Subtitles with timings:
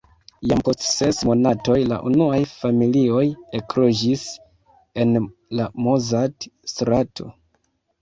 [0.51, 3.27] Jam post ses monatoj la unuaj familioj
[3.61, 4.27] ekloĝis
[5.07, 5.17] en
[5.61, 7.33] la Mozart-strato.